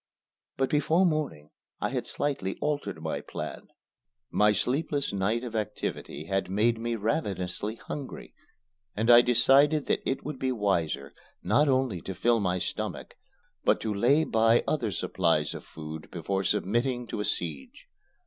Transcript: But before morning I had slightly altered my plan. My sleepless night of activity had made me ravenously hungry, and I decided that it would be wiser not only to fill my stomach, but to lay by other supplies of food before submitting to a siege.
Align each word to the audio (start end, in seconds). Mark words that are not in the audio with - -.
But 0.57 0.71
before 0.71 1.05
morning 1.05 1.51
I 1.79 1.89
had 1.89 2.07
slightly 2.07 2.57
altered 2.59 2.99
my 3.03 3.21
plan. 3.21 3.67
My 4.31 4.51
sleepless 4.51 5.13
night 5.13 5.43
of 5.43 5.55
activity 5.55 6.25
had 6.25 6.49
made 6.49 6.79
me 6.79 6.95
ravenously 6.95 7.75
hungry, 7.75 8.33
and 8.95 9.11
I 9.11 9.21
decided 9.21 9.85
that 9.85 10.01
it 10.09 10.25
would 10.25 10.39
be 10.39 10.51
wiser 10.51 11.13
not 11.43 11.67
only 11.67 12.01
to 12.01 12.15
fill 12.15 12.39
my 12.39 12.57
stomach, 12.57 13.13
but 13.63 13.79
to 13.81 13.93
lay 13.93 14.23
by 14.23 14.63
other 14.67 14.91
supplies 14.91 15.53
of 15.53 15.63
food 15.63 16.09
before 16.09 16.43
submitting 16.43 17.05
to 17.05 17.19
a 17.19 17.25
siege. 17.25 17.85